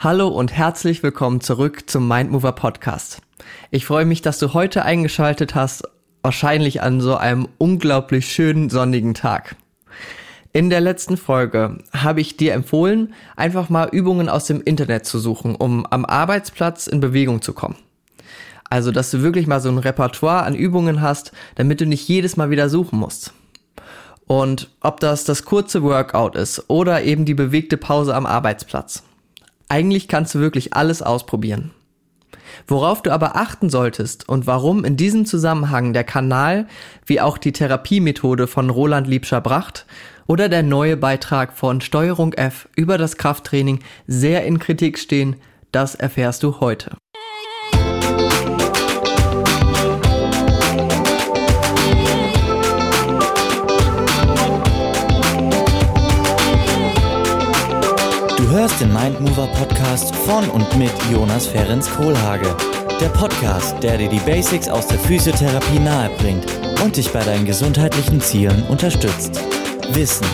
[0.00, 3.20] Hallo und herzlich willkommen zurück zum Mindmover Podcast.
[3.72, 5.82] Ich freue mich, dass du heute eingeschaltet hast,
[6.22, 9.56] wahrscheinlich an so einem unglaublich schönen sonnigen Tag.
[10.52, 15.18] In der letzten Folge habe ich dir empfohlen, einfach mal Übungen aus dem Internet zu
[15.18, 17.74] suchen, um am Arbeitsplatz in Bewegung zu kommen.
[18.70, 22.36] Also, dass du wirklich mal so ein Repertoire an Übungen hast, damit du nicht jedes
[22.36, 23.32] Mal wieder suchen musst.
[24.28, 29.02] Und ob das das kurze Workout ist oder eben die bewegte Pause am Arbeitsplatz.
[29.68, 31.72] Eigentlich kannst du wirklich alles ausprobieren.
[32.66, 36.66] Worauf du aber achten solltest und warum in diesem Zusammenhang der Kanal
[37.06, 39.86] wie auch die Therapiemethode von Roland Liebscher-Bracht
[40.26, 45.36] oder der neue Beitrag von Steuerung F über das Krafttraining sehr in Kritik stehen,
[45.72, 46.96] das erfährst du heute.
[58.80, 62.54] Den Mindmover Podcast von und mit Jonas Ferenc Kohlhage.
[63.00, 66.46] Der Podcast, der dir die Basics aus der Physiotherapie nahebringt
[66.84, 69.40] und dich bei deinen gesundheitlichen Zielen unterstützt.
[69.94, 70.26] Wissen,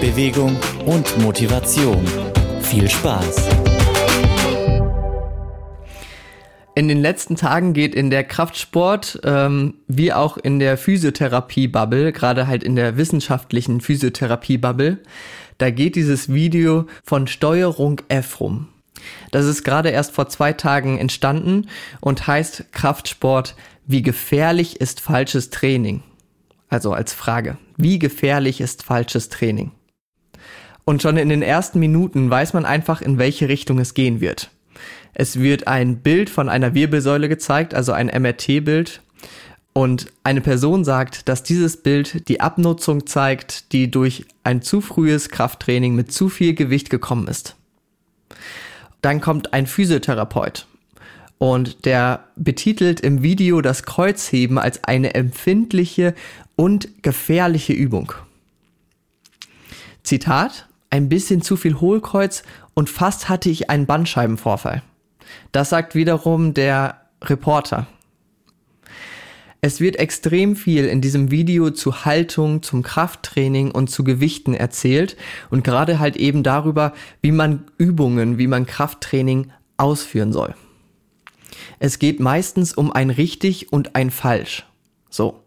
[0.00, 2.04] Bewegung und Motivation.
[2.62, 3.48] Viel Spaß!
[6.74, 12.46] In den letzten Tagen geht in der Kraftsport ähm, wie auch in der Physiotherapie-Bubble, gerade
[12.46, 14.98] halt in der wissenschaftlichen Physiotherapie-Bubble,
[15.58, 18.68] da geht dieses Video von Steuerung F rum.
[19.30, 21.68] Das ist gerade erst vor zwei Tagen entstanden
[22.00, 26.02] und heißt Kraftsport, wie gefährlich ist falsches Training?
[26.68, 29.72] Also als Frage, wie gefährlich ist falsches Training?
[30.84, 34.50] Und schon in den ersten Minuten weiß man einfach, in welche Richtung es gehen wird.
[35.14, 39.02] Es wird ein Bild von einer Wirbelsäule gezeigt, also ein MRT-Bild
[39.72, 45.30] und eine Person sagt, dass dieses Bild die Abnutzung zeigt, die durch ein zu frühes
[45.30, 47.56] Krafttraining mit zu viel Gewicht gekommen ist.
[49.00, 50.66] Dann kommt ein Physiotherapeut
[51.38, 56.14] und der betitelt im Video das Kreuzheben als eine empfindliche
[56.54, 58.12] und gefährliche Übung.
[60.04, 62.42] Zitat, ein bisschen zu viel Hohlkreuz
[62.74, 64.82] und fast hatte ich einen Bandscheibenvorfall.
[65.50, 67.86] Das sagt wiederum der Reporter.
[69.64, 75.16] Es wird extrem viel in diesem Video zu Haltung, zum Krafttraining und zu Gewichten erzählt
[75.50, 80.56] und gerade halt eben darüber, wie man Übungen, wie man Krafttraining ausführen soll.
[81.78, 84.66] Es geht meistens um ein richtig und ein falsch.
[85.10, 85.44] So.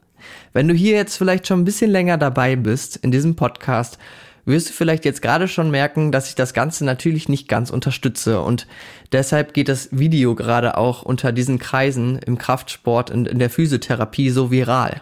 [0.53, 3.97] Wenn du hier jetzt vielleicht schon ein bisschen länger dabei bist in diesem Podcast,
[4.45, 8.41] wirst du vielleicht jetzt gerade schon merken, dass ich das Ganze natürlich nicht ganz unterstütze
[8.41, 8.67] und
[9.11, 14.29] deshalb geht das Video gerade auch unter diesen Kreisen im Kraftsport und in der Physiotherapie
[14.29, 15.01] so viral,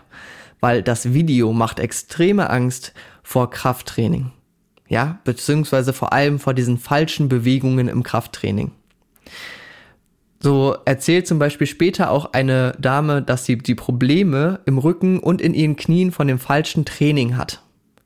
[0.61, 4.31] weil das Video macht extreme Angst vor Krafttraining.
[4.87, 8.71] Ja, beziehungsweise vor allem vor diesen falschen Bewegungen im Krafttraining.
[10.39, 15.41] So erzählt zum Beispiel später auch eine Dame, dass sie die Probleme im Rücken und
[15.41, 17.62] in ihren Knien von dem falschen Training hat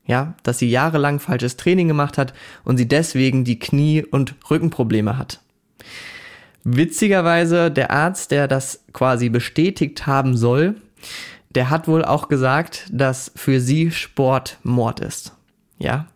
[0.08, 5.18] ja, dass sie jahrelang falsches Training gemacht hat und sie deswegen die Knie- und Rückenprobleme
[5.18, 5.42] hat.
[6.64, 10.76] Witzigerweise, der Arzt, der das quasi bestätigt haben soll,
[11.52, 15.34] der hat wohl auch gesagt, dass für sie Sport Mord ist.
[15.78, 16.08] Ja,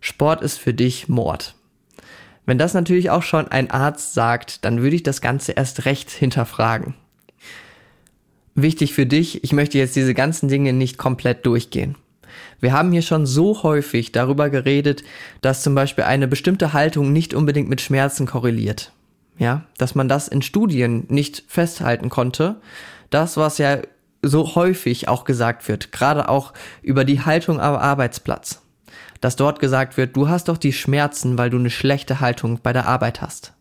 [0.00, 1.54] Sport ist für dich Mord.
[2.46, 6.10] Wenn das natürlich auch schon ein Arzt sagt, dann würde ich das Ganze erst recht
[6.10, 6.94] hinterfragen.
[8.54, 11.96] Wichtig für dich, ich möchte jetzt diese ganzen Dinge nicht komplett durchgehen.
[12.60, 15.02] Wir haben hier schon so häufig darüber geredet,
[15.40, 18.92] dass zum Beispiel eine bestimmte Haltung nicht unbedingt mit Schmerzen korreliert.
[19.38, 22.56] Ja, dass man das in Studien nicht festhalten konnte.
[23.08, 23.78] Das, was ja
[24.22, 26.52] so häufig auch gesagt wird, gerade auch
[26.82, 28.62] über die Haltung am Arbeitsplatz.
[29.20, 32.72] Dass dort gesagt wird, du hast doch die Schmerzen, weil du eine schlechte Haltung bei
[32.72, 33.54] der Arbeit hast.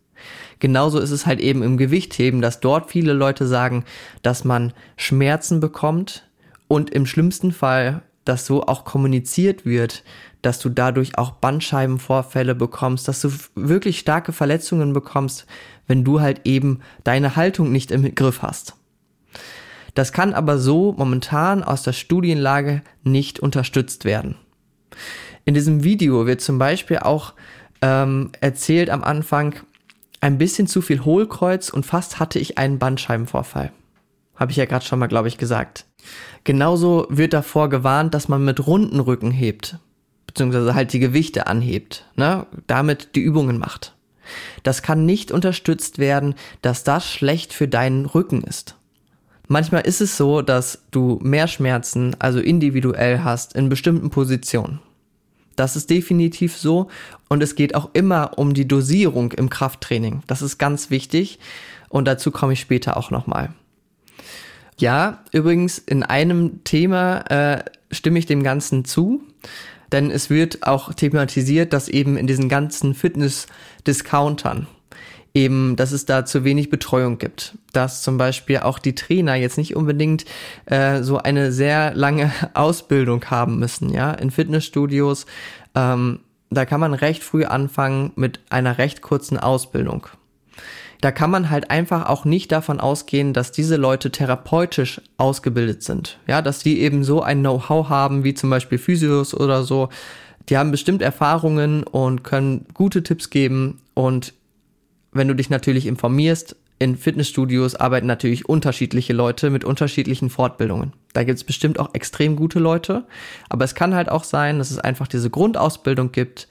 [0.59, 3.85] Genauso ist es halt eben im Gewichtheben, dass dort viele Leute sagen,
[4.21, 6.27] dass man Schmerzen bekommt
[6.67, 10.03] und im schlimmsten Fall dass so auch kommuniziert wird,
[10.41, 15.45] dass du dadurch auch Bandscheibenvorfälle bekommst, dass du wirklich starke Verletzungen bekommst,
[15.87, 18.75] wenn du halt eben deine Haltung nicht im Griff hast.
[19.95, 24.35] Das kann aber so momentan aus der Studienlage nicht unterstützt werden.
[25.45, 27.33] In diesem Video wird zum Beispiel auch
[27.81, 29.55] ähm, erzählt am Anfang,
[30.21, 33.71] ein bisschen zu viel Hohlkreuz und fast hatte ich einen Bandscheibenvorfall.
[34.39, 35.85] Habe ich ja gerade schon mal, glaube ich, gesagt.
[36.45, 39.77] Genauso wird davor gewarnt, dass man mit runden Rücken hebt,
[40.25, 42.47] beziehungsweise halt die Gewichte anhebt, ne?
[42.65, 43.93] damit die Übungen macht.
[44.63, 48.75] Das kann nicht unterstützt werden, dass das schlecht für deinen Rücken ist.
[49.47, 54.79] Manchmal ist es so, dass du mehr Schmerzen, also individuell hast, in bestimmten Positionen.
[55.55, 56.87] Das ist definitiv so.
[57.27, 60.21] Und es geht auch immer um die Dosierung im Krafttraining.
[60.27, 61.39] Das ist ganz wichtig.
[61.89, 63.53] Und dazu komme ich später auch nochmal.
[64.79, 69.21] Ja, übrigens in einem Thema äh, stimme ich dem Ganzen zu.
[69.91, 74.67] Denn es wird auch thematisiert, dass eben in diesen ganzen Fitness-Discountern
[75.33, 77.57] eben, dass es da zu wenig Betreuung gibt.
[77.73, 80.25] Dass zum Beispiel auch die Trainer jetzt nicht unbedingt
[80.65, 84.11] äh, so eine sehr lange Ausbildung haben müssen, ja.
[84.13, 85.25] In Fitnessstudios,
[85.75, 86.19] ähm,
[86.51, 90.07] da kann man recht früh anfangen mit einer recht kurzen Ausbildung.
[91.01, 96.19] Da kann man halt einfach auch nicht davon ausgehen, dass diese Leute therapeutisch ausgebildet sind.
[96.27, 99.89] Ja, dass die eben so ein Know-how haben, wie zum Beispiel Physios oder so.
[100.49, 104.33] Die haben bestimmt Erfahrungen und können gute Tipps geben und
[105.11, 110.93] wenn du dich natürlich informierst, in Fitnessstudios arbeiten natürlich unterschiedliche Leute mit unterschiedlichen Fortbildungen.
[111.13, 113.03] Da gibt es bestimmt auch extrem gute Leute,
[113.49, 116.47] aber es kann halt auch sein, dass es einfach diese Grundausbildung gibt,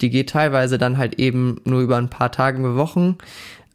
[0.00, 3.18] die geht teilweise dann halt eben nur über ein paar Tage, Wochen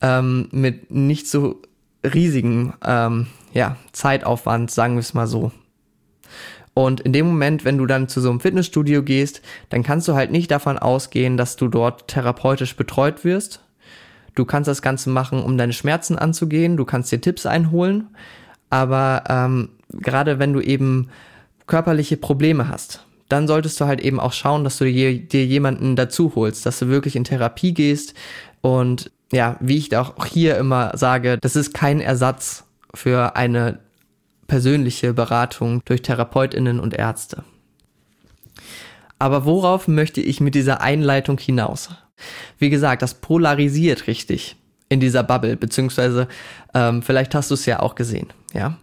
[0.03, 1.63] ähm, mit nicht so
[2.03, 5.51] riesigen ähm, ja, Zeitaufwand, sagen wir es mal so.
[6.75, 10.13] Und in dem Moment, wenn du dann zu so einem Fitnessstudio gehst, dann kannst du
[10.13, 13.63] halt nicht davon ausgehen, dass du dort therapeutisch betreut wirst,
[14.35, 16.77] Du kannst das Ganze machen, um deine Schmerzen anzugehen.
[16.77, 18.07] Du kannst dir Tipps einholen.
[18.69, 21.09] Aber ähm, gerade wenn du eben
[21.67, 25.95] körperliche Probleme hast, dann solltest du halt eben auch schauen, dass du dir, dir jemanden
[25.95, 28.15] dazu holst, dass du wirklich in Therapie gehst.
[28.61, 33.79] Und ja, wie ich auch hier immer sage, das ist kein Ersatz für eine
[34.47, 37.43] persönliche Beratung durch Therapeutinnen und Ärzte.
[39.17, 41.89] Aber worauf möchte ich mit dieser Einleitung hinaus?
[42.59, 44.55] Wie gesagt, das polarisiert richtig
[44.89, 46.27] in dieser Bubble, beziehungsweise
[46.73, 48.77] ähm, vielleicht hast du es ja auch gesehen, ja.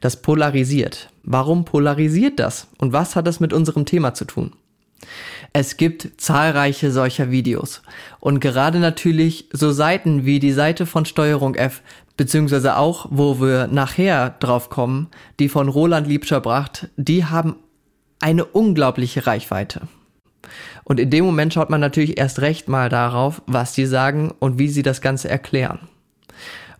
[0.00, 1.10] Das polarisiert.
[1.22, 2.66] Warum polarisiert das?
[2.78, 4.52] Und was hat das mit unserem Thema zu tun?
[5.52, 7.82] Es gibt zahlreiche solcher Videos.
[8.20, 11.82] Und gerade natürlich so Seiten wie die Seite von Steuerung F,
[12.16, 15.08] beziehungsweise auch, wo wir nachher drauf kommen,
[15.38, 16.42] die von Roland Liebscher
[16.96, 17.56] die haben
[18.20, 19.82] eine unglaubliche Reichweite.
[20.84, 24.58] Und in dem Moment schaut man natürlich erst recht mal darauf, was die sagen und
[24.58, 25.80] wie sie das Ganze erklären.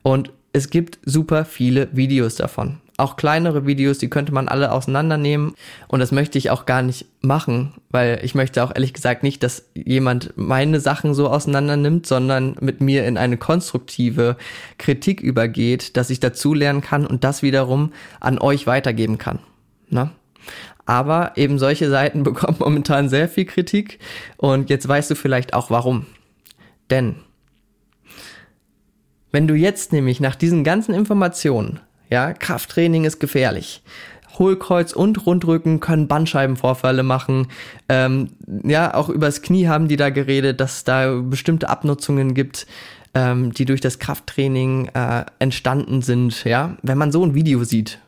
[0.02, 2.81] Und es gibt super viele Videos davon.
[2.98, 5.54] Auch kleinere Videos, die könnte man alle auseinandernehmen.
[5.88, 9.42] Und das möchte ich auch gar nicht machen, weil ich möchte auch ehrlich gesagt nicht,
[9.42, 14.36] dass jemand meine Sachen so auseinander nimmt, sondern mit mir in eine konstruktive
[14.78, 19.38] Kritik übergeht, dass ich dazu lernen kann und das wiederum an euch weitergeben kann.
[19.88, 20.12] Na?
[20.84, 24.00] Aber eben solche Seiten bekommen momentan sehr viel Kritik
[24.36, 26.06] und jetzt weißt du vielleicht auch warum.
[26.90, 27.16] Denn
[29.30, 31.80] wenn du jetzt nämlich nach diesen ganzen Informationen,
[32.12, 33.82] ja, Krafttraining ist gefährlich,
[34.38, 37.46] Hohlkreuz und Rundrücken können Bandscheibenvorfälle machen.
[37.88, 38.28] Ähm,
[38.64, 42.66] ja, auch übers Knie haben die da geredet, dass da bestimmte Abnutzungen gibt,
[43.14, 46.44] ähm, die durch das Krafttraining äh, entstanden sind.
[46.44, 47.98] Ja, wenn man so ein Video sieht,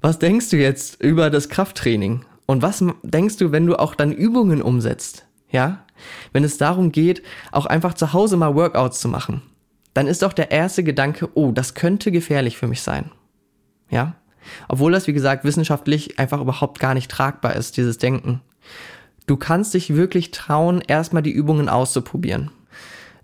[0.00, 2.24] was denkst du jetzt über das Krafttraining?
[2.46, 5.26] Und was denkst du, wenn du auch dann Übungen umsetzt?
[5.52, 5.84] Ja?
[6.32, 7.22] Wenn es darum geht,
[7.52, 9.42] auch einfach zu Hause mal Workouts zu machen,
[9.94, 13.10] dann ist doch der erste Gedanke, oh, das könnte gefährlich für mich sein.
[13.90, 14.16] Ja?
[14.68, 18.40] Obwohl das, wie gesagt, wissenschaftlich einfach überhaupt gar nicht tragbar ist, dieses Denken.
[19.26, 22.50] Du kannst dich wirklich trauen, erstmal die Übungen auszuprobieren.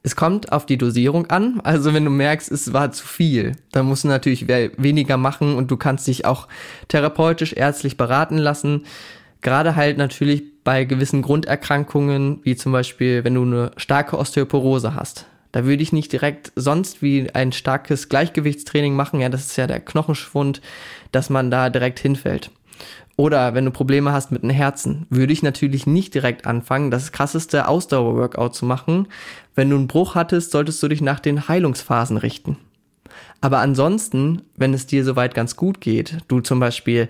[0.03, 1.61] Es kommt auf die Dosierung an.
[1.65, 5.71] Also wenn du merkst, es war zu viel, dann musst du natürlich weniger machen und
[5.71, 6.47] du kannst dich auch
[6.87, 8.85] therapeutisch, ärztlich beraten lassen.
[9.41, 15.27] Gerade halt natürlich bei gewissen Grunderkrankungen, wie zum Beispiel, wenn du eine starke Osteoporose hast.
[15.53, 19.21] Da würde ich nicht direkt sonst wie ein starkes Gleichgewichtstraining machen.
[19.21, 20.61] Ja, das ist ja der Knochenschwund,
[21.13, 22.51] dass man da direkt hinfällt.
[23.17, 27.11] Oder wenn du Probleme hast mit dem Herzen, würde ich natürlich nicht direkt anfangen, das
[27.11, 29.09] krasseste Ausdauer-Workout zu machen.
[29.57, 32.59] Wenn du einen Bruch hattest, solltest du dich nach den Heilungsphasen richten.
[33.41, 37.09] Aber ansonsten, wenn es dir soweit ganz gut geht, du zum Beispiel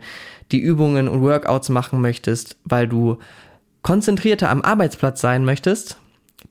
[0.51, 3.19] die Übungen und Workouts machen möchtest, weil du
[3.83, 5.99] konzentrierter am Arbeitsplatz sein möchtest,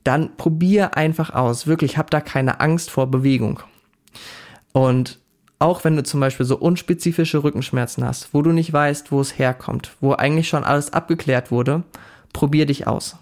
[0.04, 1.66] dann probier einfach aus.
[1.66, 3.60] Wirklich, hab da keine Angst vor Bewegung.
[4.72, 5.18] Und
[5.58, 9.38] auch wenn du zum Beispiel so unspezifische Rückenschmerzen hast, wo du nicht weißt, wo es
[9.38, 11.82] herkommt, wo eigentlich schon alles abgeklärt wurde,
[12.32, 13.16] probier dich aus.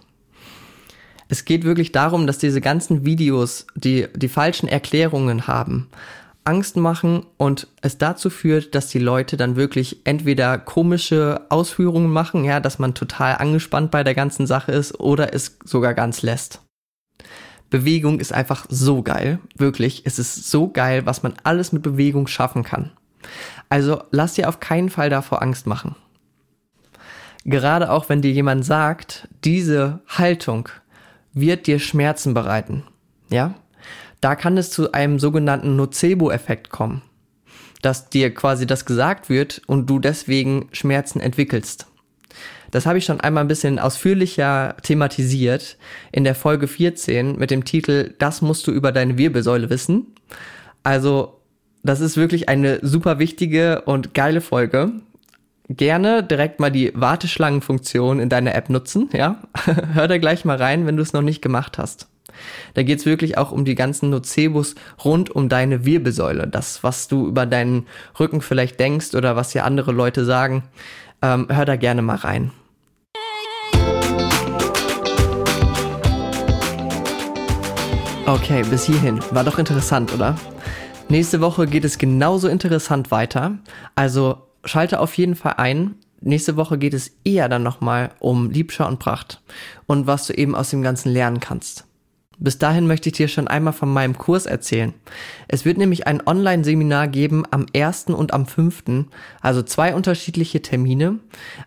[1.29, 5.89] Es geht wirklich darum, dass diese ganzen Videos, die die falschen Erklärungen haben,
[6.45, 12.45] Angst machen und es dazu führt, dass die Leute dann wirklich entweder komische Ausführungen machen,
[12.45, 16.61] ja, dass man total angespannt bei der ganzen Sache ist oder es sogar ganz lässt.
[17.71, 19.39] Bewegung ist einfach so geil.
[19.57, 20.03] Wirklich.
[20.05, 22.93] Es ist so geil, was man alles mit Bewegung schaffen kann.
[23.69, 25.97] Also lass dir auf keinen Fall davor Angst machen.
[27.45, 30.69] Gerade auch wenn dir jemand sagt, diese Haltung
[31.33, 32.83] wird dir Schmerzen bereiten,
[33.29, 33.55] ja,
[34.21, 37.03] da kann es zu einem sogenannten Nocebo-Effekt kommen,
[37.83, 41.87] dass dir quasi das gesagt wird und du deswegen Schmerzen entwickelst.
[42.71, 45.77] Das habe ich schon einmal ein bisschen ausführlicher thematisiert
[46.13, 50.15] in der Folge 14 mit dem Titel Das musst du über deine Wirbelsäule wissen.
[50.83, 51.41] Also,
[51.83, 54.93] das ist wirklich eine super wichtige und geile Folge.
[55.69, 59.43] Gerne direkt mal die Warteschlangenfunktion in deiner App nutzen, ja?
[59.95, 62.09] Hör da gleich mal rein, wenn du es noch nicht gemacht hast.
[62.75, 66.47] Da geht es wirklich auch um die ganzen Nocebus rund um deine Wirbelsäule.
[66.47, 67.87] Das, was du über deinen
[68.19, 70.65] Rücken vielleicht denkst oder was dir andere Leute sagen.
[71.23, 72.51] Ähm, hör da gerne mal rein.
[78.27, 79.21] Okay, bis hierhin.
[79.31, 80.37] War doch interessant, oder?
[81.09, 83.59] Nächste Woche geht es genauso interessant weiter.
[83.95, 85.95] Also schalte auf jeden Fall ein.
[86.21, 89.43] Nächste Woche geht es eher dann nochmal um Liebschau und Pracht
[89.87, 91.85] und was du eben aus dem Ganzen lernen kannst.
[92.39, 94.93] Bis dahin möchte ich dir schon einmal von meinem Kurs erzählen.
[95.49, 98.07] Es wird nämlich ein Online-Seminar geben am 1.
[98.09, 99.07] und am 5.,
[99.41, 101.19] also zwei unterschiedliche Termine,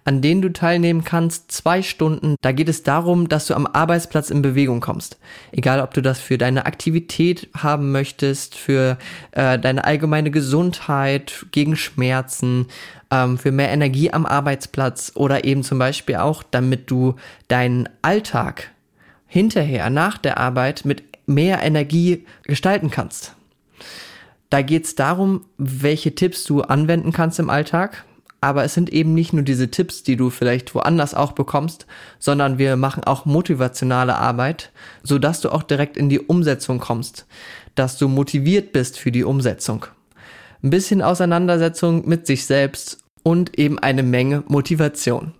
[0.05, 2.35] an denen du teilnehmen kannst, zwei Stunden.
[2.41, 5.17] Da geht es darum, dass du am Arbeitsplatz in Bewegung kommst.
[5.51, 8.99] Egal, ob du das für deine Aktivität haben möchtest, für
[9.31, 12.67] äh, deine allgemeine Gesundheit, gegen Schmerzen,
[13.09, 17.15] ähm, für mehr Energie am Arbeitsplatz oder eben zum Beispiel auch, damit du
[17.47, 18.71] deinen Alltag
[19.29, 23.35] hinterher, nach der Arbeit, mit mehr Energie gestalten kannst.
[24.49, 28.03] Da geht es darum, welche Tipps du anwenden kannst im Alltag.
[28.41, 31.85] Aber es sind eben nicht nur diese Tipps, die du vielleicht woanders auch bekommst,
[32.19, 34.71] sondern wir machen auch motivationale Arbeit,
[35.03, 37.25] so dass du auch direkt in die Umsetzung kommst,
[37.75, 39.85] dass du motiviert bist für die Umsetzung.
[40.63, 45.33] Ein bisschen Auseinandersetzung mit sich selbst und eben eine Menge Motivation.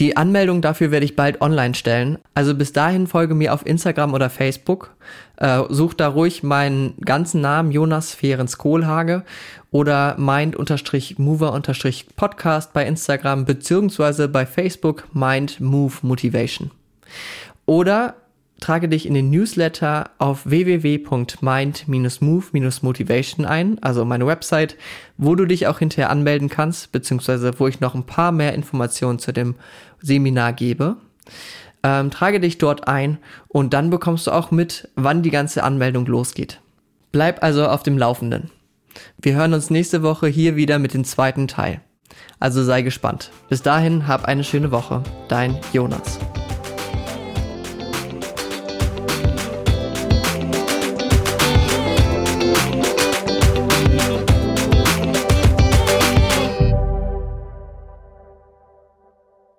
[0.00, 2.16] Die Anmeldung dafür werde ich bald online stellen.
[2.32, 4.96] Also bis dahin folge mir auf Instagram oder Facebook.
[5.36, 9.24] Äh, such da ruhig meinen ganzen Namen, Jonas Fehrens Kohlhage
[9.70, 16.70] oder mind-mover-podcast bei Instagram beziehungsweise bei Facebook Mind Move Motivation.
[17.66, 18.14] Oder
[18.60, 24.76] trage dich in den Newsletter auf www.mind-move-motivation ein, also meine Website,
[25.16, 29.18] wo du dich auch hinterher anmelden kannst, beziehungsweise wo ich noch ein paar mehr Informationen
[29.18, 29.54] zu dem
[30.00, 30.96] Seminar gebe.
[31.82, 36.06] Ähm, trage dich dort ein und dann bekommst du auch mit, wann die ganze Anmeldung
[36.06, 36.60] losgeht.
[37.12, 38.50] Bleib also auf dem Laufenden.
[39.18, 41.80] Wir hören uns nächste Woche hier wieder mit dem zweiten Teil.
[42.38, 43.30] Also sei gespannt.
[43.48, 45.02] Bis dahin, hab eine schöne Woche.
[45.28, 46.18] Dein Jonas.